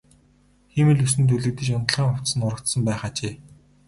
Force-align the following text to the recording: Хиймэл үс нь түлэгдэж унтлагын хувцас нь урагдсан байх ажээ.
Хиймэл 0.73 0.99
үс 1.05 1.13
нь 1.19 1.27
түлэгдэж 1.29 1.67
унтлагын 1.71 2.13
хувцас 2.15 2.35
нь 2.35 2.45
урагдсан 2.47 2.81
байх 2.85 3.01
ажээ. 3.09 3.33